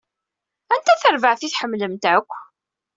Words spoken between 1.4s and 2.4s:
i tḥemmlemt akk?